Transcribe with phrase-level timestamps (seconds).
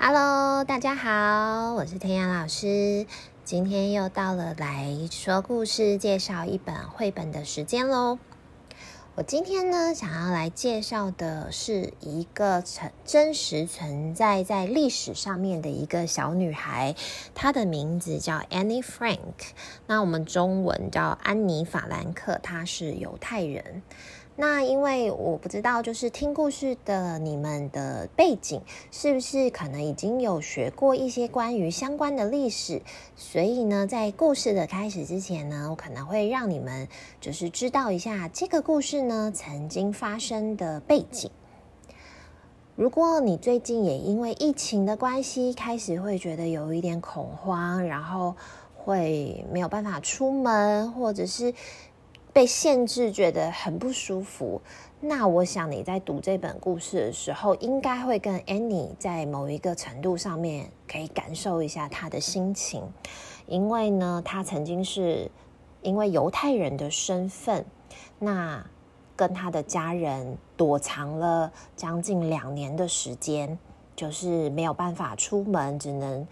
[0.00, 3.04] Hello，大家好，我是天雅老师。
[3.42, 8.20] 今天又到了来说故事、介绍一本绘本的时间喽。
[9.16, 16.94] 我今天呢，想要来介绍的是一个存真实存在在历史上面的一个小女孩，
[17.34, 19.50] 她的名字叫 Annie Frank。
[19.88, 23.82] 那我们中文叫安妮·法兰克，她是犹太人。
[24.40, 28.62] 那因为我不知道，就是听故事的你们的背景
[28.92, 32.80] 是不是可能已经有学过一些关于相关的历史，
[33.16, 36.86] 所以呢，在故事的开始之前呢，我可能会让你们
[37.20, 41.28] 就是知道一下这个故事呢曾经发生的背景。
[42.76, 48.36] 如果你最近也因为疫情的关系开始会觉得有一点恐慌，然后
[48.76, 51.52] 会没有办法出门，或者是
[52.38, 54.62] 被限制，觉得很不舒服。
[55.00, 62.84] 那我想你在读这本故事的时候，应该会跟 Annie 在某一个程度上面可以感受一下她的心情，
[63.48, 65.28] 因为呢，她曾经是
[65.82, 67.64] 因为犹太人的身份，
[68.20, 68.64] 那
[69.16, 73.58] 跟他的家人躲藏了将近两年的时间，
[73.96, 76.24] 就是没有办法出门，只能。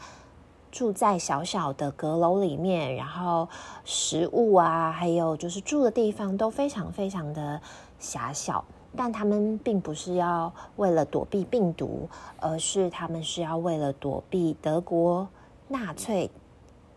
[0.77, 3.49] 住在小小的阁楼里面，然后
[3.83, 7.59] 食物啊，还有就是住的地方都非常非常的
[7.99, 8.63] 狭小。
[8.95, 12.07] 但他们并不是要为了躲避病毒，
[12.39, 15.27] 而是他们是要为了躲避德国
[15.69, 16.31] 纳粹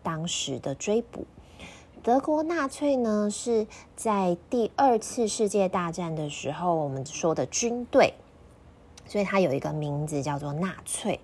[0.02, 1.24] 当时的追捕。
[2.02, 8.12] 德国纳粹呢，是在第二次世界大战的时候我们说的军队，
[9.06, 11.18] 所以它有一个名字叫做纳粹。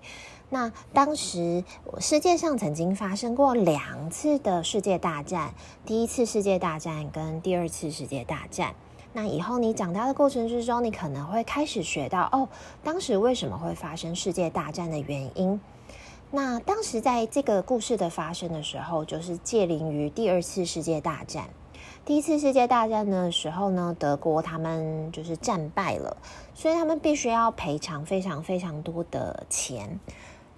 [0.49, 1.63] 那当时
[1.99, 5.53] 世界上曾经发生过两次的世界大战，
[5.85, 8.73] 第一次世界大战跟第二次世界大战。
[9.13, 12.47] 那以后你长大的过程之中，你可能会开始学到哦，
[12.83, 15.59] 当时为什么会发生世界大战的原因。
[16.29, 21.49] 那当时在这个故事的发生的时候，就是介临于第二次世界大战。
[22.05, 26.15] 第一次世界大战的时候呢，德国他们就是战败了，
[26.53, 29.99] 所以他们必须要赔偿非常非常多的钱。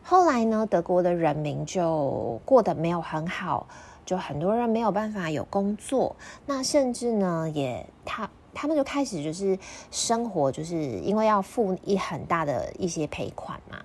[0.04, 3.68] 后来呢，德国的人民就过得没有很好，
[4.06, 6.16] 就很多人没有办法有工作，
[6.48, 9.58] 那甚至呢，也他他们就开始就是
[9.92, 13.78] 生活，就是因为要付一很大的一些赔款嘛，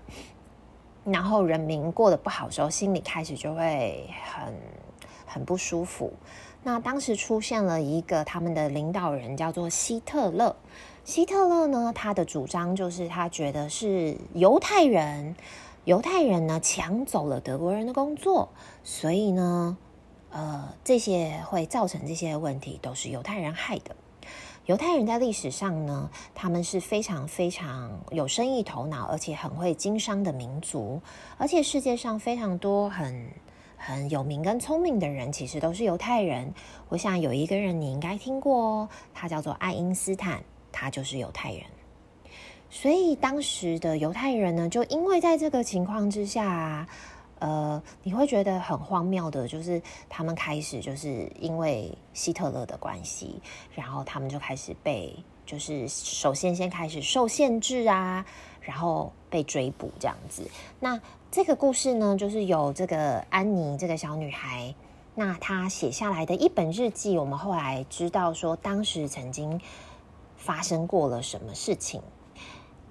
[1.05, 4.55] 然后人民过得不好的时候，心里开始就会很
[5.27, 6.11] 很不舒服。
[6.63, 10.57] 那当时出现了一个他们的领导人，叫做希特勒。
[11.05, 15.37] 希特勒呢，他的主张就是他觉得是犹太人。
[15.85, 18.49] 犹太人呢，抢走了德国人的工作，
[18.83, 19.77] 所以呢，
[20.31, 23.95] 呃，这些会造成这些问题都是犹太人害的。
[24.65, 31.03] 犹太人在历史上呢，他们是非常非常有生意头脑，而且很会经商的民族。
[31.37, 33.29] 而且世界上非常多很
[33.77, 36.55] 很有名跟聪明的人，其实都是犹太人。
[36.89, 40.43] 我想有一个人你应该听过哦，他叫做爱因斯坦，
[40.73, 41.63] 他就是犹太人。
[42.75, 46.89] 所以当时的犹太人呢，就因为在这个情况之下啊，
[47.39, 53.41] 呃，你会觉得很荒谬的，就是他们开始就是因为希特勒的关系，
[53.73, 58.27] 然后他们就开始被，就是首先先开始受限制啊，
[58.61, 60.43] 然后被追捕这样子。
[60.81, 64.75] 那这个故事呢，就是有这个安妮这个小女孩，
[65.15, 69.61] 那她写下来的一本日记，我们后来知道说，当时曾经
[70.37, 72.03] 发生过了什么事情。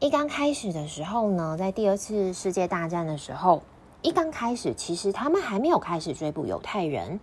[0.04, 3.64] 一刚开始的时候呢，在第二次世界大战的时候，
[4.02, 7.22] 一刚开始其实他们还没有开始追捕犹太人，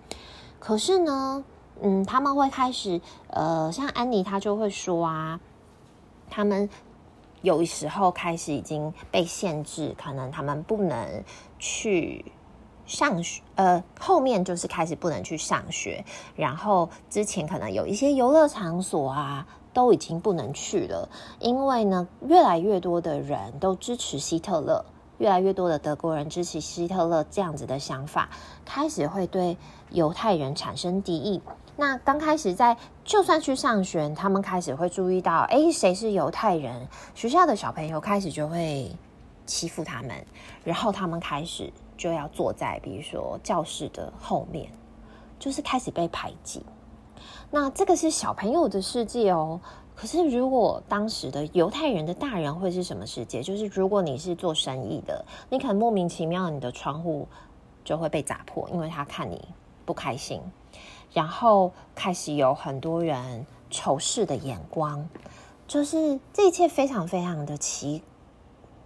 [0.58, 1.44] 可是呢，
[1.82, 5.38] 嗯，他们会开始，呃，像安妮她就会说啊，
[6.30, 6.70] 他们
[7.42, 11.22] 有时候开始已经被限制，可能他们不能
[11.58, 12.24] 去
[12.86, 16.02] 上学，呃，后面就是开始不能去上学，
[16.34, 19.46] 然后之前可能有一些游乐场所啊。
[19.72, 21.08] 都已经不能去了，
[21.38, 24.84] 因为呢，越来越多的人都支持希特勒，
[25.18, 28.28] 越来越多的德国人支持希特勒这样子的想法，
[28.64, 29.56] 开始会对
[29.90, 31.40] 犹太人产生敌意。
[31.76, 36.88] 那刚开始在就算去上学，他们开始会注意到，哎，谁是犹太人？
[37.14, 38.94] 学校的小朋友开始就会
[39.46, 40.26] 欺负他们，
[40.64, 44.70] 然后他们开始就要坐在比如说教室的后面，
[45.38, 46.66] 就是开始被排挤。
[47.50, 49.60] 那这个是小朋友的世界哦。
[49.94, 53.42] 可是，如果当时的犹太人的大人会是什么世界？
[53.42, 57.28] 就是如果你是做生意的，你可能莫名其妙，你的窗户
[57.84, 59.38] 就会被砸破，因为他看你
[59.84, 60.40] 不开心，
[61.12, 65.06] 然后开始有很多人仇视的眼光，
[65.68, 68.02] 就是这一切非常非常的奇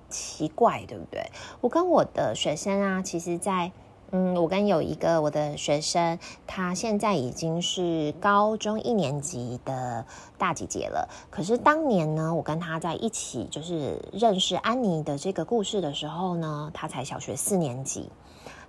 [0.09, 1.31] 奇怪，对不对？
[1.61, 3.71] 我跟我的学生啊，其实在，
[4.17, 10.07] 嗯，我跟有一个我的学生，他现在已经是高中一年级的
[10.39, 11.09] 大姐姐了。
[11.33, 18.09] 可是当年呢，我跟他在一起，就是认识安妮的这个故事的时候呢，他才小学四年级。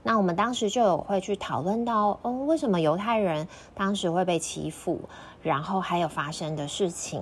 [0.02, 5.00] 那我们当时就有会去讨论到，哦，为什么犹太人当时会被欺负，
[5.44, 7.22] 然后还有发生的事情。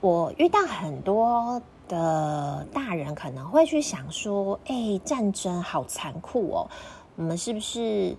[0.00, 1.60] 我遇到很多
[1.90, 6.70] 的大人可能会去想说，哎，战争好残酷哦，
[7.16, 8.16] 我们是不是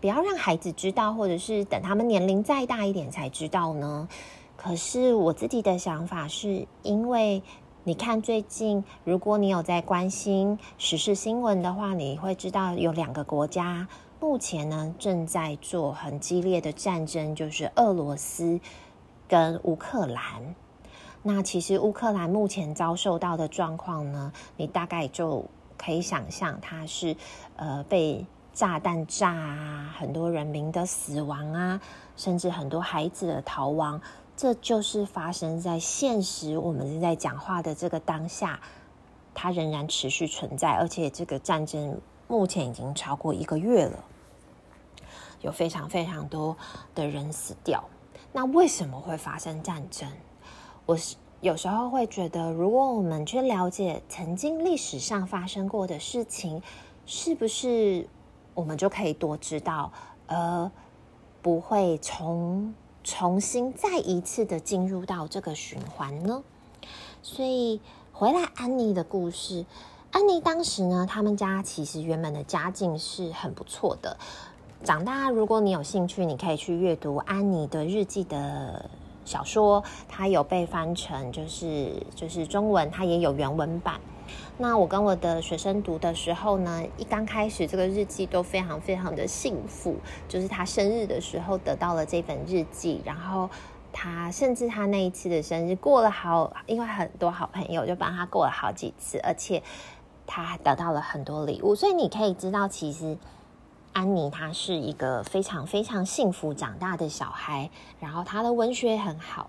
[0.00, 4.08] 不要让孩子知道，或者是等他们年龄再大一点才知道呢？
[4.56, 7.42] 可是我自己的想法是因为。
[7.88, 13.86] 你看，最近如果你有在关心时事新闻的话，你会知道有两个国家
[14.18, 18.58] 目前呢正在做很激烈的战争，就是俄罗斯
[19.28, 20.56] 跟乌克兰。
[21.28, 25.44] 那其实乌克兰目前遭受到的状况呢，你大概就
[25.76, 27.16] 可以想象，它是
[27.56, 31.80] 呃被炸弹炸啊，很多人民的死亡啊，
[32.16, 34.00] 甚至很多孩子的逃亡。
[34.36, 38.60] 这就是发生在现实，我们正在讲话的这个当下，
[39.34, 44.04] 它仍然持续存在，而且这个战争目前已经超过一个月了，
[45.40, 46.56] 有非常非常多
[46.94, 47.82] 的人死掉。
[48.32, 50.08] 那为什么会发生战争？
[50.86, 56.62] 我是有时候会觉得，如果我们去了解曾经历史上发生过的事情，
[57.04, 58.08] 是不是
[58.54, 59.92] 我们就可以多知道，
[60.26, 60.70] 而
[61.42, 62.72] 不会重。
[63.02, 66.42] 重新再一次的进入到这个循环呢？
[67.22, 67.80] 所以
[68.12, 69.64] 回来安妮的故事，
[70.10, 74.16] 安妮当时呢，他们家其实原本的家境是很不错的。
[74.82, 78.90] 长大，如果你有兴趣，你可以去阅读安妮的日记的
[79.26, 84.00] 小说，它有被翻成就是就是中文，它也有原文版。
[84.58, 89.96] 那我跟我的学生读的时候呢，一刚开始这个日记都非常非常的幸福，
[90.26, 93.48] 就是他生日的时候得到了这本日记，然后
[93.92, 99.62] 他甚至他那一次的生日过了好，因为很多好朋友就帮他过了好几次，而且
[100.26, 103.16] 他还得到了很多礼物，所以你可以知道，其实
[103.96, 109.48] 安妮她是一个非常非常幸福长大的小孩，然后她的文学很好。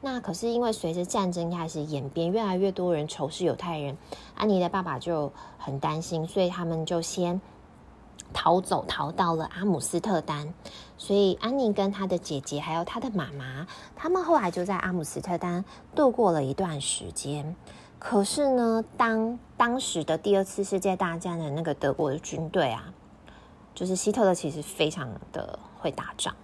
[0.00, 3.96] 那可是因为随着战争开始演变，越来越多人仇视犹太人，
[4.34, 7.40] 安妮的爸爸就很担心，所以他们就先
[8.32, 10.52] 逃走，逃到了阿姆斯特丹。
[10.96, 13.64] 所以安妮跟她的姐姐还有她的妈妈，
[13.94, 15.64] 他们后来就在阿姆斯特丹
[15.94, 17.54] 度过了一段时间。
[18.00, 22.92] 可是呢，当当时的第二次世界大战的那个德国的军队啊，
[23.78, 26.34] 就是希特勒，其实非常的会打仗。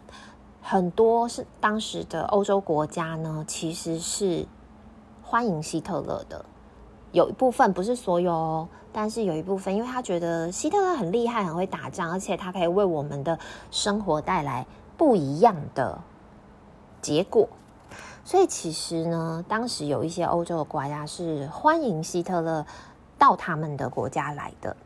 [0.62, 4.46] 很多是当时的欧洲国家呢，其实是
[5.20, 6.44] 欢迎希特勒的。
[7.10, 13.36] 有一部分不是所有哦，但是有一部分，因为他觉得希特勒很厉害，很会打仗，而且他可以为我们的
[13.72, 14.64] 生活带来
[14.96, 16.00] 不一样的
[17.02, 17.48] 结果。
[18.24, 22.64] 所以其实呢，当时有一些欧洲的国家是欢迎希特勒
[23.18, 24.76] 到他们的国家来的。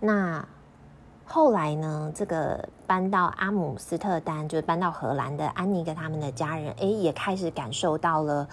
[0.00, 0.46] 那。
[1.34, 8.46] 后来呢，这个搬到阿姆斯特丹，就是搬到荷兰的安妮跟他们的家人，诶，也开始感受到了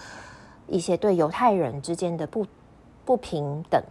[0.66, 2.46] 一些对犹太人之间的不
[3.04, 3.82] 不平等。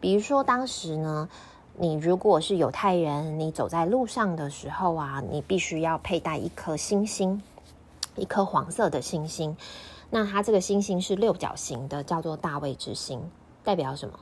[0.00, 1.28] 比如说，当时呢，
[1.76, 7.42] 你如果是犹太人，你走在路上的时候啊，你必须要佩戴一颗星星，
[8.16, 9.54] 一颗黄色的星星。
[10.08, 13.20] 那它这个星星是六角形的，叫做大卫之星，
[13.62, 14.18] 代表什么？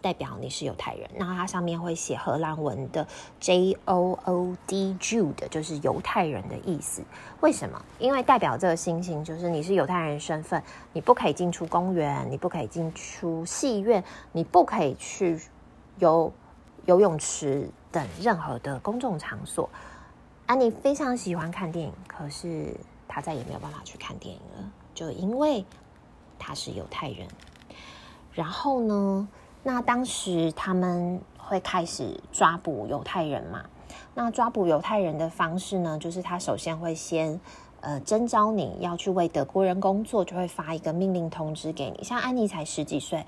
[0.00, 3.06] 代表你是犹太人，然后它上面会写荷兰文的
[3.40, 7.02] J O O D Jude，就是犹太人的意思。
[7.40, 7.84] 为什么？
[7.98, 10.62] 因为代表这个星星就是你是犹太人身份，
[10.92, 14.02] 你不可以进出公园，你不可以进出戏院，
[14.32, 15.40] 你不可以去
[15.98, 16.32] 游
[16.86, 19.68] 游泳池等任何的公众场所。
[20.46, 22.74] 安妮非常喜欢看电影，可是
[23.08, 25.64] 她再也没有办法去看电影了，就因为
[26.38, 27.26] 她是犹太人。
[28.32, 29.28] 然后呢？
[29.62, 33.64] 那当时他们会开始抓捕犹太人嘛？
[34.14, 37.38] 那抓捕犹太人的方式呢，就是他首先会先
[37.80, 42.02] 呃征召你要去为德国人工作，就会发一个命令通知给你。
[42.02, 43.24] 像安妮才十几岁，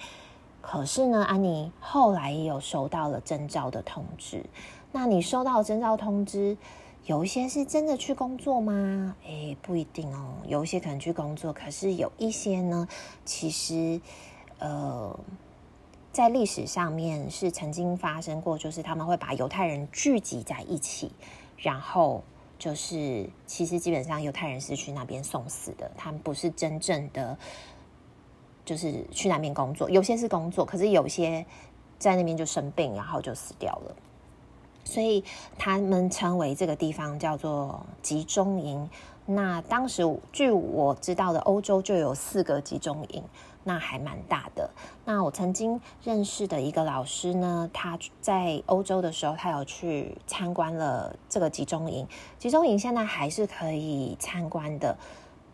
[0.60, 4.44] 可是呢，安妮后来也有收到了征召的通知。
[4.92, 6.56] 那你收到征召通知，
[7.06, 9.14] 有一些是真的去工作吗？
[9.26, 12.88] 诶，不一定哦，有一些可能去工作，可是有一些呢，
[13.24, 14.00] 其实
[14.58, 15.18] 呃。
[16.12, 21.12] 在历史上面是曾经发生过，就是他们会把犹太人聚集在一起，
[21.56, 22.22] 然后
[22.58, 27.38] 就是其实基本上犹太人是去那边送死的，他们不是真正的
[28.64, 31.46] 就是去那边工作，有些是工作，可是有些
[31.98, 33.96] 在那边就生病，然后就死掉了。
[34.82, 35.22] 所以
[35.56, 38.88] 他们称为这个地方叫做集中营。
[39.26, 40.02] 那当时
[40.32, 43.22] 据我知道的，欧洲就有四个集中营，
[43.64, 44.70] 那还蛮大的。
[45.04, 52.06] 那我曾经认识的一个老师呢，他在欧洲的时候，他有去参观了这个集中营。
[52.38, 54.96] 集中营现在还是可以参观的。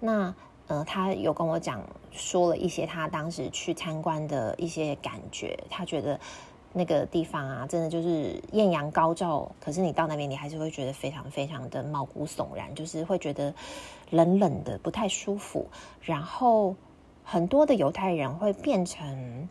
[0.00, 0.34] 那
[0.66, 6.18] 呃，他有跟我讲说了一些他当时去参观的一些感觉，他觉得。
[6.72, 13.54] 那个地方啊，真的就是艳阳高照，可是你到那边，你还是会觉得非常非常的毛骨悚然，就是会觉得
[14.10, 15.66] 冷冷的，不太舒服。
[16.02, 16.76] 然后
[17.28, 19.48] 很多的犹太人会变成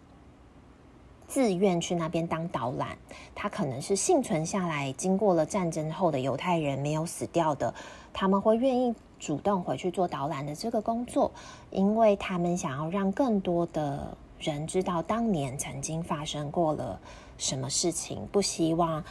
[1.27, 2.97] 自愿去那边当导览，
[3.35, 7.73] 他可能是幸存下来，经过了战争后的犹太人没有死掉的，
[8.13, 11.33] 他们会愿意主动回去做导览的这个工作，
[11.69, 14.17] 因为他们想要让更多的。
[14.37, 16.99] 人知道当年曾经发生过了
[17.37, 19.01] 什么事情，不希望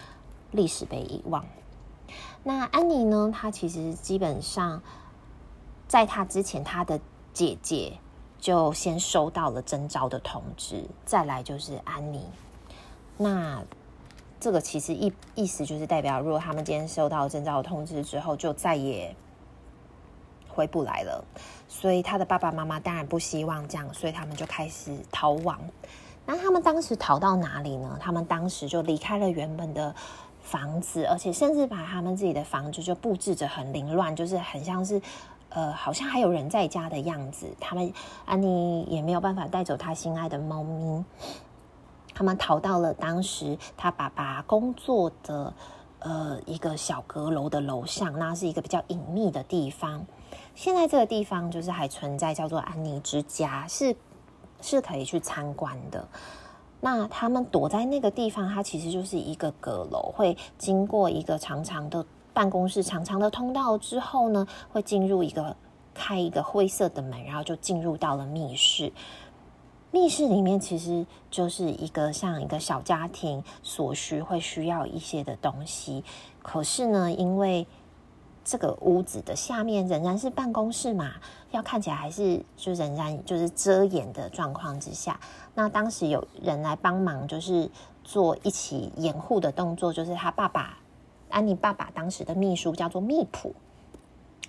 [0.53, 1.45] 历史被遗忘。
[2.43, 3.33] 那安妮呢？
[3.35, 4.83] 她其实基本上
[5.89, 7.01] 在她之前，她的
[7.33, 7.95] 姐姐
[8.45, 12.23] 就先收到了征召的通知，再来就是安妮。
[13.17, 13.65] 那
[14.39, 19.17] 这个其实意意思就是代表，如果他们今天收到征召的通知之后，就再也。
[20.47, 21.25] 回不来了，
[21.67, 25.59] 所以他的爸爸妈妈当然不希望这样，所以他们就开始逃亡。
[26.27, 27.99] 那他们当时逃到哪里呢？
[28.01, 29.93] 他们当时就离开了原本的
[30.43, 35.03] 房子，而且甚至把他们自己的房子就布置着很凌乱，就是很像是
[35.55, 37.47] 呃，好像还有人在家的样子。
[37.61, 37.93] 他们
[38.27, 41.05] 安妮也没有办法带走他心爱的猫咪，
[42.13, 45.55] 他们逃到了当时他爸爸工作的
[46.01, 50.05] 呃一个小阁楼的楼上，那是一个比较隐秘的地方。
[50.57, 53.97] 现在这个地方就是还存在，叫做安妮之家，是
[54.61, 56.09] 是可以去参观的。
[56.81, 65.57] 那他们躲在那个地方，它其实就是一个阁楼，会经过一个长长的办公室、长长的通道之后呢，会进入一个
[65.95, 68.93] 开一个灰色的门，然后就进入到了密室。
[69.93, 76.03] 密室里面其实就是一个像一个小家庭所需会需要一些的东西，
[76.43, 77.65] 可是呢，因为
[78.45, 81.13] 这个屋子的下面仍然是办公室嘛，
[81.53, 85.19] 要看起来还是就仍然就是遮掩的状况之下。
[85.55, 87.71] 那当时有人来帮忙，就是
[88.03, 90.77] 做一起掩护的动作，就是他爸爸
[91.35, 93.53] 安妮爸爸当时的秘书叫做密普。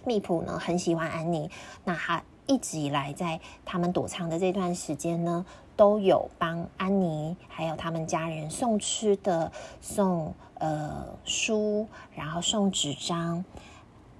[0.05, 1.49] 密普呢很喜欢安妮，
[1.83, 5.43] 那他一直以来在他们躲藏的这段时间呢，
[5.75, 9.51] 都有帮安妮还有他们家人送吃的、
[9.81, 13.43] 送呃书，然后送纸张。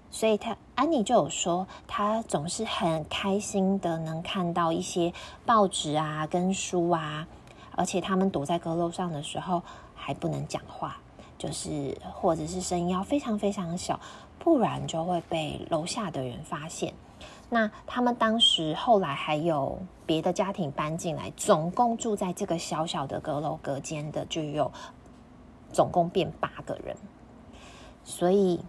[0.10, 5.14] 所以，他安妮就有说，她总是很开心的能看到一些
[5.46, 7.28] 报纸啊、跟书啊，
[7.76, 9.62] 而且他们躲在阁楼上的时候
[9.94, 10.98] 还不能讲话，
[11.38, 14.00] 就是或者是声音要非常非常小，
[14.40, 16.94] 不然就会被楼下的人发现。
[17.50, 24.72] 那他们当时后来还有别的家庭搬进来，总共住在这个小小的阁楼隔间的就有
[25.72, 26.96] 总共变八个人，
[28.04, 28.62] 所以。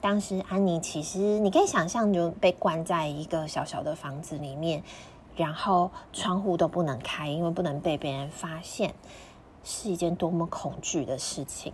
[0.00, 4.82] 当时安妮其实你可以想象，就被关在一个小小的房子里面，
[5.36, 8.96] 然后窗户都不能开，因为不能被别人发现，
[9.64, 11.72] 是一件多么恐惧的事情。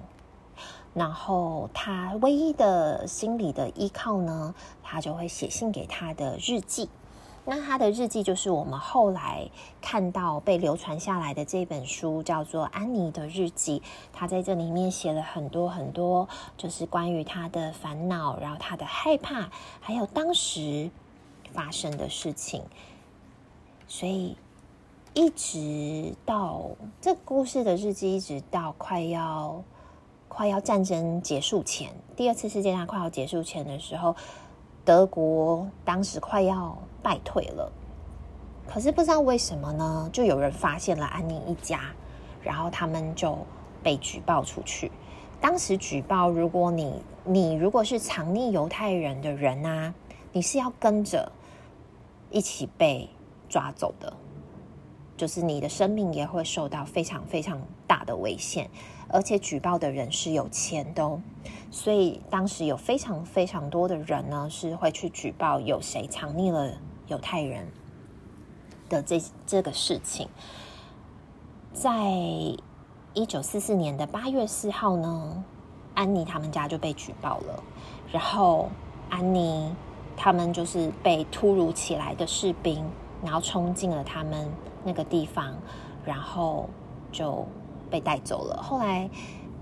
[0.94, 6.88] 然后他唯一的心理的依靠呢，他就会写信给他的日记。
[7.44, 9.48] 那他的日记就是我们后来
[9.80, 13.80] 看到被流传下来的这本书，叫做《安妮的日记》。
[14.12, 16.28] 他在这里面写了很多很多，
[16.58, 19.48] 就是关于他的烦恼，然后他的害怕，
[19.80, 20.90] 还有当时
[21.52, 22.62] 发生的事情。
[23.86, 24.36] 所以
[25.18, 26.70] 一直到
[27.00, 29.64] 这故事的日记，一直到快要
[30.28, 34.14] 快要战争结束前，第二次世界大战快要结束前的时候。
[34.84, 37.70] 德国当时快要败退了，
[38.68, 41.80] 可是不知道为什么呢，就有人发现了安妮一家，
[42.40, 43.36] 然后他们就
[43.82, 44.88] 被举报出去。
[45.40, 49.92] 当时举报，如果你你如果是藏匿犹太人的人啊，
[50.30, 51.32] 你是要跟着
[52.30, 53.10] 一起被
[53.48, 54.16] 抓走的，
[55.18, 58.70] 就是你的生命也会受到非常非常大的危险。
[59.10, 61.20] 而且举报的人是有钱的哦，
[61.70, 66.72] 所以当时有非常非常多的人呢，是会去举报有谁藏匿了
[67.06, 67.66] 犹太人
[68.88, 70.28] 的这这个事情。
[71.72, 72.10] 在
[73.14, 75.42] 一九四四年的八月四号呢，
[75.94, 77.62] 安妮他们家就被举报了，
[78.12, 78.68] 然后
[79.08, 79.74] 安妮
[80.18, 82.84] 他们就是被突如其来的士兵
[83.22, 84.48] 然后冲进了他们
[84.84, 85.54] 那个地方，
[86.04, 86.68] 然后
[87.10, 87.46] 就
[87.90, 88.62] 被带走了。
[88.62, 89.08] 后来，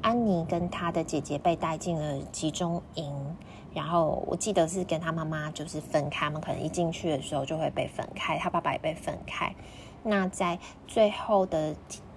[0.03, 3.37] 安妮跟她的姐姐被带进了集中营，
[3.73, 9.55] 然后我记得是跟她妈妈就是分开，他们可能一进去的时候就会被分开，她爸爸也被分开。
[10.03, 11.75] 那在最后的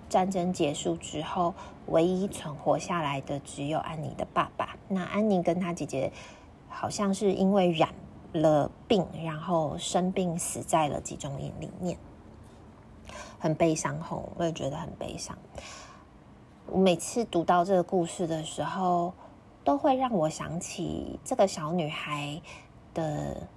[0.07, 1.53] 战争结束之后，
[1.87, 4.75] 唯一存活下来的只有安妮的爸爸。
[4.87, 6.11] 那安妮跟她姐姐
[6.67, 7.89] 好像是因为染
[8.31, 11.97] 了病，然后生病死在了集中营里面，
[13.39, 15.35] 很悲伤吼，我也觉得很悲伤。
[16.67, 19.13] 我每次读到这个故事的时候，
[19.63, 22.39] 都会让我想起这个小女孩
[22.93, 23.47] 的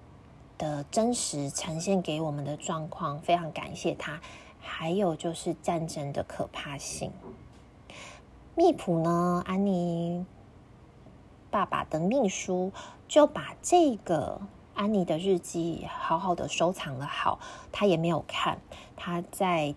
[0.57, 4.21] 的真实呈现给我们的状况，非常感谢她。
[4.59, 7.13] 还有就是战争的可怕性。
[8.55, 10.25] 密普呢，安妮
[11.51, 12.73] 爸爸的秘书
[13.07, 14.41] 就把这个。
[14.75, 17.39] 安妮的日记好好的收藏了好，
[17.71, 18.59] 他也没有看。
[18.97, 19.75] 他在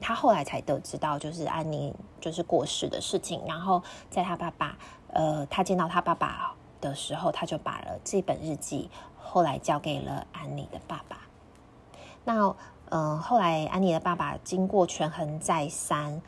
[0.00, 3.42] 他后来才得知到，就是安妮就是过世的事情。
[3.46, 4.76] 然后在他爸爸
[5.08, 11.18] 呃，他见到他爸爸的时候，他就把了这本日记后来交给了安妮的爸爸。
[12.24, 12.54] 那
[12.88, 16.22] 呃，后来安妮的爸爸经过权衡再三，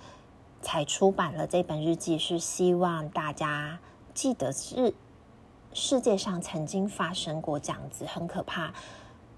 [0.60, 3.78] 才出版了这本日记，是希望大家
[4.14, 4.94] 记得是。
[5.76, 8.73] 世界上曾经发生过这样子很可怕、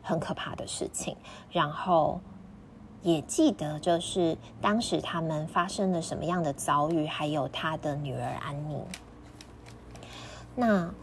[0.00, 1.16] 很可怕的事情，
[1.50, 2.21] 然后
[3.02, 8.85] 也记得就是当时他们发生了什么样的遭遇，还有他的女儿安妮。
[10.54, 10.95] 那。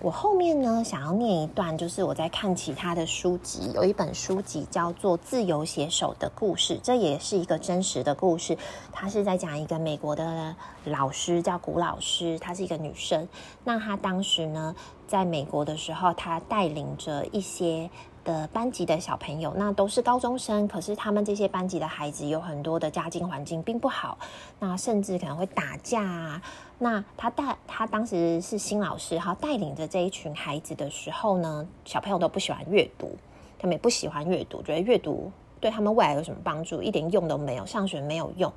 [0.00, 8.56] 我后面呢，想要念一段，就是我在看其他的书籍，有一本书籍叫做《自由写手的故事》，这也是一个真实的故事。
[8.92, 13.26] 她是在讲一个美国的老师，叫古老师，她是一个女生。
[13.64, 14.72] 那她当时呢，
[15.08, 17.90] 在美国的时候，她带领着一些
[18.28, 24.18] 呃班级的小朋友，那都是高中生，可是他们这些班级的孩子有很多的家境环境并不好，
[24.58, 26.42] 那甚至可能会打架啊。
[26.78, 33.16] 那他带他当时是新老师哈，带领着这一群孩子的时候呢，小朋友都不喜欢阅读，
[33.58, 36.82] 他们也不喜欢阅读，觉得阅读对他们未来有什么帮助？
[36.82, 38.52] 一点用都没有，上学没有用，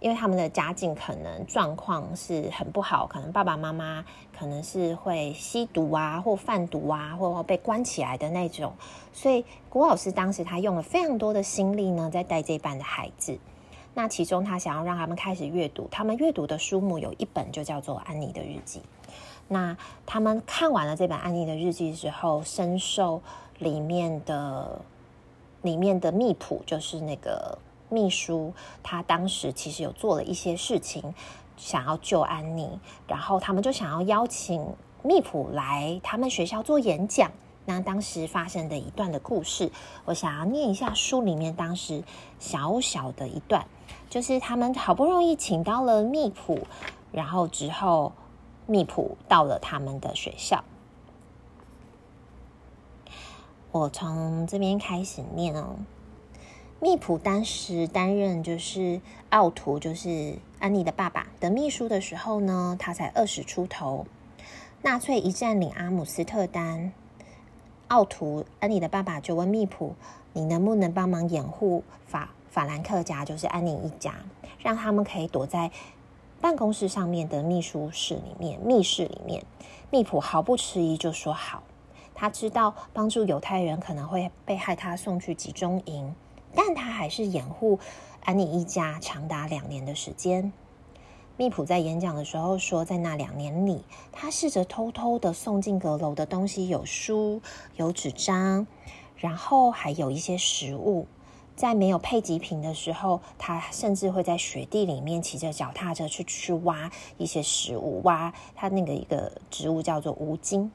[0.00, 4.04] 因为他们的家境可能状况是很不好，可能爸爸妈妈
[4.36, 8.72] 可能是会吸毒啊，或贩毒啊，或被关起来的那种，
[9.12, 13.38] 所以古老师当时他用了非常多的心力呢，在带这一班的孩子。
[13.92, 15.88] 那其中，他想要让他们开始阅读。
[15.90, 18.78] 他们阅读的书目有一本就叫做《安妮的日记》。
[19.48, 23.20] 那他们看完了这本《安妮的日记》之后，深受
[23.58, 24.80] 里面的
[25.62, 27.58] 里面的密谱，就是那个
[27.90, 31.14] 秘书，他当时其实有做了一些事情，
[31.56, 32.80] 想要救安妮。
[33.06, 34.64] 然后他们就想要邀请
[35.02, 37.30] 密普来他们学校做演讲。
[37.66, 39.70] 那当时发生的一段的故事，
[40.04, 42.02] 我想要念一下书里面当时
[42.38, 43.66] 小小的一段。
[44.08, 46.66] 就是他们好不容易请到了密普，
[47.12, 48.12] 然后之后
[48.66, 50.64] 密普到了他们的学校。
[53.70, 55.76] 我从这边开始念哦。
[56.82, 64.06] 密普当时担任就是奥图，就是安妮的爸爸的秘书的时候呢，他才二十出头。
[64.80, 66.90] 纳粹一占领阿姆斯特丹，
[67.88, 69.94] 奥图安妮的爸爸就问密普
[70.32, 74.14] ：“你能不能帮忙掩护法？”法兰克家就是安妮一家，
[74.58, 75.70] 让他们可以躲在
[76.40, 79.44] 办公室上面的秘书室里面、密室里面。
[79.90, 81.62] 密普毫不迟疑就说好。
[82.14, 86.14] 他知道帮助犹太人可能会被害他送去集中营，
[86.54, 87.78] 但他还是掩护
[88.24, 90.52] 安妮一家长达两年的时间。
[91.36, 93.82] 密普在演讲的时候说，在那两年里，
[94.12, 97.40] 他试着偷偷的送进阁楼的东西有书、
[97.76, 98.66] 有纸张，
[99.16, 101.06] 然后还有一些食物。
[101.56, 110.70] 在没有配给品的时候，他甚至会在雪地里面骑着脚踏车去去挖一些食物，挖他那个一个植物叫做芜菁。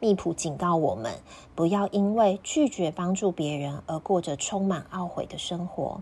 [0.00, 1.12] 密普警告我们，
[1.54, 6.00] 不要因为拒绝帮助别人而过着充满懊悔的生活。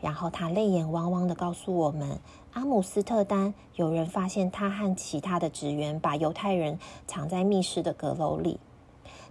[0.00, 2.20] 然后他泪眼汪汪地告诉我们，
[2.52, 8.58] 阿姆斯特丹有人发现他和其他的职员把犹太人藏在密室的阁楼里。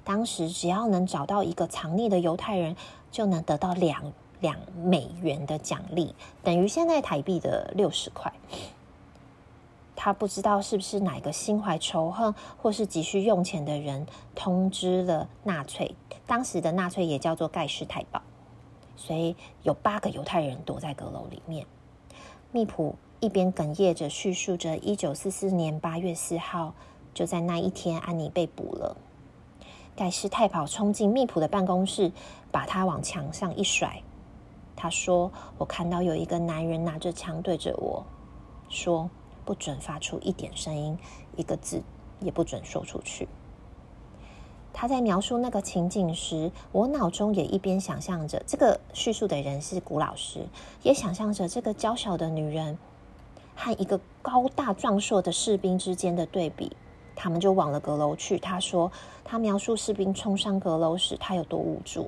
[0.04, 2.76] 当时只要能找到一个藏匿的犹太人。
[3.10, 8.32] 就能得到两两美元的奖励，等于现在台币的六十块。
[10.00, 14.06] 他不知道是不是哪个心怀仇恨或是急需用钱的人
[14.36, 15.96] 通知了纳粹，
[16.28, 18.22] 当时的纳粹也叫做盖世太保，
[18.96, 21.66] 所以有八个犹太人躲在阁楼里面。
[22.52, 26.76] 密普一边哽咽着叙述着，一九四四年八月四号，
[27.16, 28.96] 就在那一天，安妮被捕了。
[29.96, 32.12] 盖世太保冲进密普的办公室，
[32.52, 34.04] 把他往墙上一甩。
[34.76, 38.06] 他说：“我看到有一个男人拿着枪对着我
[38.70, 39.10] 说，
[39.48, 40.98] 不准发出一点声音，
[41.38, 41.82] 一个字
[42.20, 43.30] 也不准说出去。”
[44.74, 50.46] 他在描述那个情景时，我脑中也一边想象着这个叙述的人是古老师，
[50.84, 52.78] 也想象着这个娇小的女人
[53.56, 56.76] 和一个高大壮硕的士兵之间的对比。
[57.16, 58.38] 他们就往了阁楼去。
[58.38, 58.92] 他说，
[59.24, 62.08] 他描述士兵冲上阁楼时，他有多无助。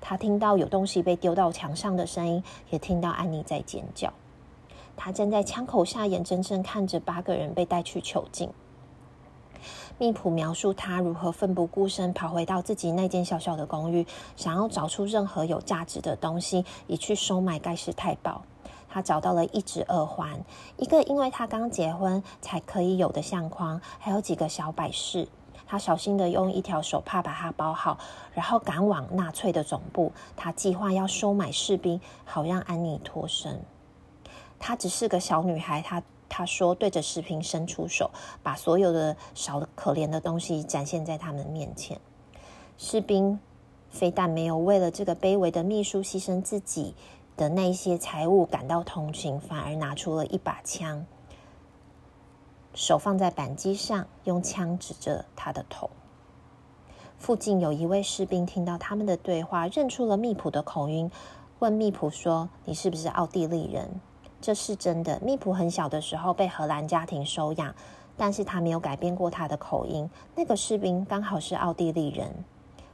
[0.00, 4.10] 他听到有东西被丢到墙上的声音，也听到安妮在尖叫。
[4.96, 8.50] 他站在枪口下，眼睁睁看着八个人被带去囚禁。
[9.98, 14.06] 密普描述他如何奋不顾身跑回到自己那间小小的公寓，
[14.36, 18.42] 想要找出任何有价值的东西，以去收买盖世太保。
[18.88, 20.40] 他找到了一只耳环，
[20.76, 25.28] 一个因为他刚结婚才可以有的相框，还有几个小摆饰。
[25.66, 27.98] 他小心地用一条手帕把它包好，
[28.32, 30.12] 然后赶往纳粹的总部。
[30.36, 33.60] 他计划要收买士兵，好让安妮脱身。
[34.58, 36.02] 她只是个小女孩，她。
[36.28, 38.10] 她说：“对着士兵伸出手，
[38.42, 42.00] 把所有的少的可怜的东西展现在他们面前。
[42.76, 43.38] 士兵
[43.90, 46.96] 非但没有为了这个卑微的秘书牺牲自己
[47.36, 51.06] 的那些财物感到同情，反而拿出了一把枪，
[52.74, 55.88] 手放在扳机上，用枪指着他的头。
[57.16, 61.08] 附近有一位士兵听到他们的对话，认出了密普的口音，
[61.60, 64.00] 问密普说：‘你是不是奥地利人？’”
[64.46, 65.18] 这是真的。
[65.18, 67.74] 密普很小的时候被荷兰家庭收养，
[68.16, 70.08] 但是他没有改变过他的口音。
[70.36, 72.32] 那个士兵刚好是奥地利人。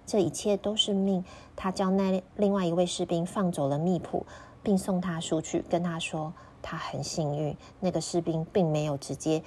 [0.06, 1.22] 这一切都是命。
[1.54, 4.24] 他叫那另外一位士兵放走了密普，
[4.62, 7.54] 并送他出去，跟他说他很幸运。
[7.80, 9.42] 那个士兵并没有直接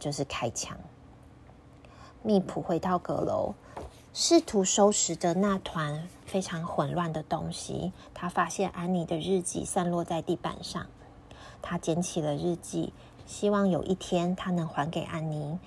[0.00, 0.76] 就是开枪。
[2.24, 3.54] 密普回到阁楼，
[4.12, 7.92] 试图收拾着那团非常混乱的东西。
[8.12, 10.84] 他发现安妮的日记散落在地板上。
[11.66, 12.92] 他捡起了日记，
[13.24, 15.58] 希望有一天他能还给安妮。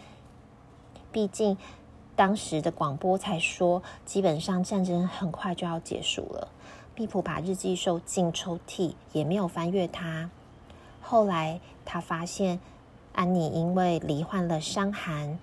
[1.11, 1.57] 毕竟
[2.15, 6.49] 当时的广播才说，基本上战争很快就要结束了。
[6.95, 10.29] 密普把日记收进抽屉，也没有翻阅它。
[11.01, 12.59] 后来他发现，
[13.13, 15.39] 安妮因为罹患了伤寒，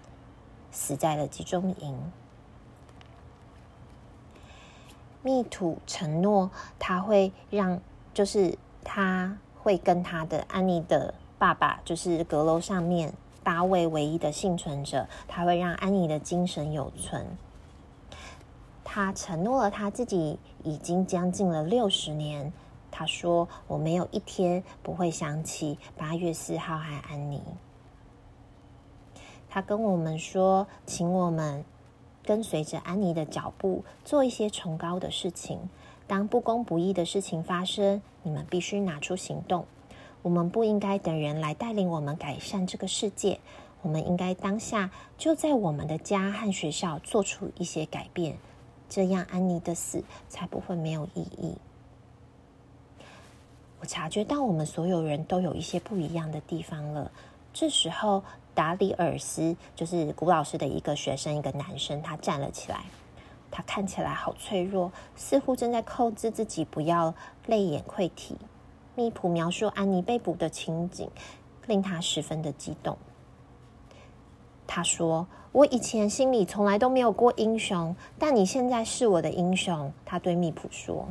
[0.71, 2.13] 死在了集中营。
[5.21, 7.81] 密土承诺他会让，
[8.13, 9.37] 就是他。
[9.65, 17.27] 会跟他的安妮的爸爸，就是阁楼上面八位唯一的幸存者，他会让安妮的精神有存。
[18.85, 22.53] 他承诺了他自己已经将近了六十年。
[22.91, 27.43] 他说：“我没有一天不会想起八月四号和安妮。”
[29.49, 31.65] 他跟我们说：“请我们
[32.23, 35.59] 跟随着安妮的脚步，做一些崇高的事情。”
[36.07, 39.65] 当不公不义的事情发生，你们必须拿出行动。
[40.23, 43.39] 我们不应该等人来带领我们改善这个世界，
[43.83, 48.37] 我们应该当下就在我们的家和学校做出一些改变，
[48.89, 51.55] 这样安妮的死才不会没有意义。
[53.81, 57.13] 我察觉到我们所有人都有一些不一样的地方了。
[57.53, 62.85] 这时候，达里尔斯就是古老师的一个学生，一个男生，他站了起来。
[63.57, 67.15] 他看起来好脆弱，似乎正在控制自己不要
[67.47, 68.37] 泪眼溃堤。
[68.97, 71.09] 密普描述安妮被捕的情景，
[71.69, 72.99] 令他十分的激动。
[74.67, 81.07] 他说：“我以前心里从来都没有过英雄，但你现在是我的英雄。”他对密普说：“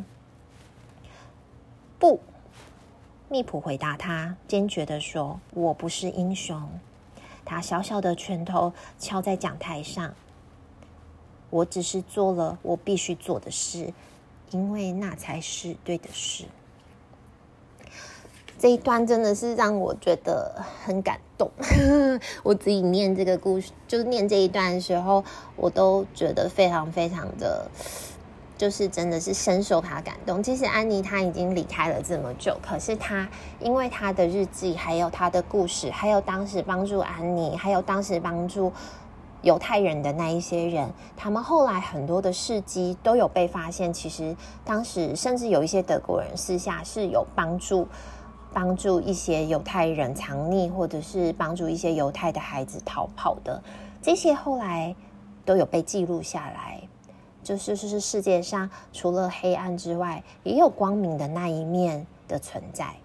[1.97, 2.19] 不。”
[3.29, 6.69] 密普回答他，坚决的说：“我不是英雄。”
[7.45, 10.13] 他小小的拳头敲在讲台上。
[11.54, 13.94] 我只是做了我必须做的事，
[14.50, 16.46] 因为那才是对的事。
[18.58, 21.52] 这一段真的是让我觉得很感动。
[22.42, 25.24] 我自己念这个故事，就是念这一段的时候，
[25.56, 27.70] 我都觉得非常非常的，
[28.58, 30.42] 就是真的是深受他感动。
[30.42, 38.74] 其实安妮她已经离开了这么久，可是她因为她的日记，还有她的故事，还有当时帮助安妮，还有当时帮助。
[39.43, 43.93] 犹太人的那一些人，他们后来很多的事迹都有被发现。
[43.93, 47.88] 其实当时甚至有一些德国人私下是有帮助
[48.51, 53.62] 帮助一些犹太人藏匿，或者是帮助一些犹太的孩子逃跑的。
[54.01, 54.95] 这些后来
[55.45, 56.82] 都有被记录下来。
[57.43, 62.95] 就是就是世界上除了黑暗之外，也有光明的那一面的存在。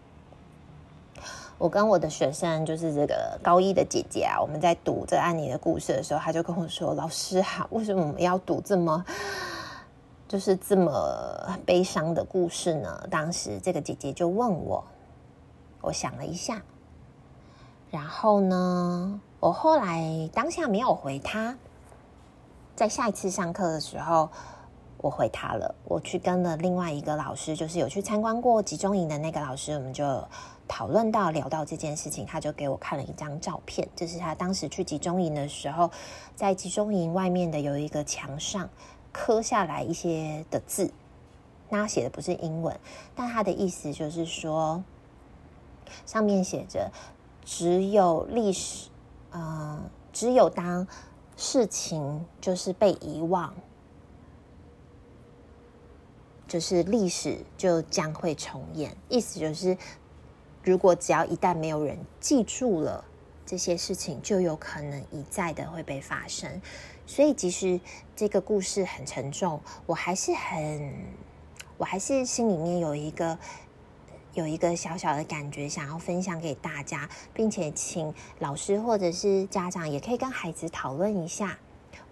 [1.58, 9.04] 我跟我的学生，就是这个高一的姐姐啊，我们在读这安妮的故事的时候，她就跟我说：“老师好，为什么我们要读这么，
[10.28, 14.84] 就是这么悲伤的故事呢？”当时这个姐姐就问我，
[15.80, 16.62] 我想了一下，
[17.90, 21.58] 然后呢，我后来当下没有回她，
[22.76, 24.28] 在下一次上课的时候。
[25.00, 30.26] 我回他了，我去跟了另外一个老师，就是有去参观过集中营的那个老师，我们就
[30.66, 35.88] 讨论到聊到这件事情，他就给我看了一张照片，这是他当时去集中营的时候，
[36.34, 38.68] 在集中营外面的有一个墙上
[39.12, 40.92] 刻下来一些的字，
[41.68, 42.76] 那写的不是英文，
[43.14, 44.82] 但他的意思就是说，
[46.06, 46.90] 上面写着
[47.44, 48.88] 只有历史，
[49.30, 49.82] 嗯、呃，
[50.12, 50.88] 只有当
[51.36, 53.54] 事情就是被遗忘。
[56.48, 59.76] 就是历史就将会重演，意思就是，
[60.64, 63.04] 如果只要一旦没有人记住了
[63.44, 66.50] 这些事情，就有可能一再的会被发生。
[67.06, 67.78] 所以，即使
[68.16, 70.90] 这个故事很沉重，我还是很，
[71.76, 73.38] 我还是心里面有一个
[74.32, 81.58] 有一个小小的感觉，想要分享给大家，并且请老师或者是家长也可以跟孩子讨论一下。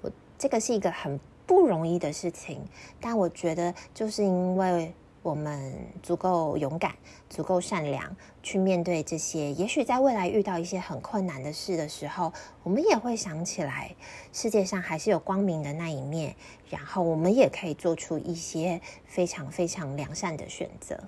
[0.03, 1.19] 我这个是一个很。
[1.47, 2.61] 不容易的事情，
[3.01, 6.95] 但我觉得就是因为我们足够勇敢、
[7.31, 9.53] 足够善良，去面对这些。
[9.53, 12.33] 也许在未来遇到一些很困难的事的时候，
[12.63, 13.95] 我们也会想起来，
[14.33, 16.35] 世界上还是有光明的那一面，
[16.69, 20.99] 然后我们也可以做出一些非常非常良善的选择。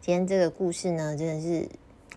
[0.00, 1.68] 今天这个故事呢，真的是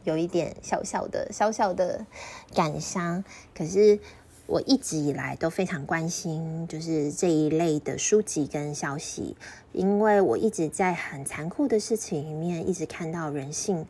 [0.03, 2.05] 有一点小小的、小小的
[2.53, 3.23] 感伤，
[3.53, 3.99] 可是。
[4.47, 9.35] 我一直以来都非常关心，就是这一类的书籍跟消息，
[9.73, 13.83] 因为我一直在很残酷的事情里面，一直看到人性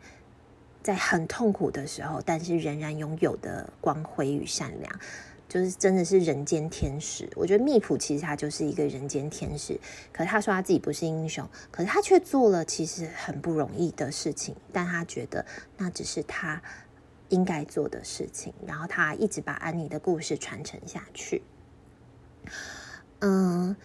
[0.82, 5.00] 在很痛苦的时候，但是仍然拥有的光辉与善良，
[5.46, 7.28] 就是真的是人间天使。
[7.36, 9.78] 我觉得密普其实他就是一个人间天使，
[10.10, 15.44] 可是他说他自己不是英雄，可是他却做了其实很不容易的事情，但他觉得
[15.76, 16.62] 那只是他。
[17.28, 21.42] 应该做的事情，然后他一直把安妮的故事传承下去。
[23.20, 23.76] 嗯，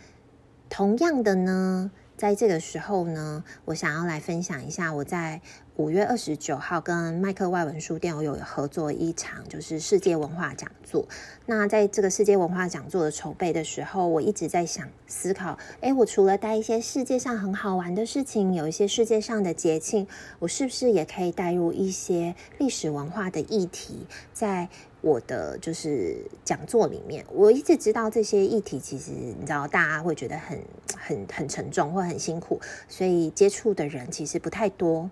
[0.69, 5.41] 同样的呢，在这个时候呢，我想要来分享一下我在。
[5.81, 11.07] 五月二十九号，跟麦克外文书店我有合作一场，就是世界文化讲座。
[11.47, 20.05] 那在这个世界文化讲座的筹备的时候，我一直在想思考：诶，我除了带一些世界上很好玩的事情，有一些世界上的节庆，
[20.37, 24.69] 我是不是也可以带入一些历史文化的议题，在
[25.01, 26.15] 我的就是
[26.45, 27.25] 讲座里面？
[27.33, 30.59] 我一直知道这些议题，其实你知道，大家会觉得很
[30.95, 35.09] 很很沉重，或很辛苦，所以接触的人其实不太多。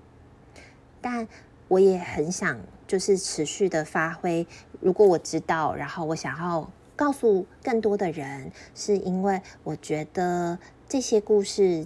[1.02, 1.28] 但
[1.68, 4.48] 我也很想，就是持续的发挥。
[4.82, 10.58] 如果我知道，然后我想要告诉更多的人，是因为我觉得
[10.88, 11.86] 这些故事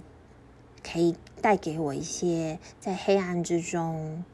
[0.82, 4.24] 可以带给我一些在黑暗之中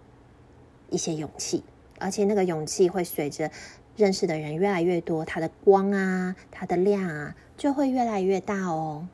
[0.88, 1.64] 一些勇气，
[1.98, 3.50] 而且那个勇气会随着
[3.96, 9.08] 认识的人越来越多，它的光啊，它的亮啊，就会越来越大哦。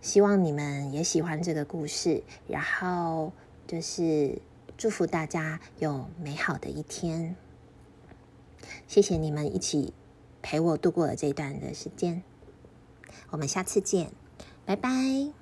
[0.00, 3.30] 希望你们也喜欢这个故事，然后。
[3.72, 4.42] 就是
[4.76, 7.34] 祝福大家有美好的一天。
[8.86, 9.94] 谢谢你们一起
[10.42, 12.22] 陪我度过了这段的时间。
[13.30, 14.12] 我们下次见，
[14.66, 15.41] 拜拜。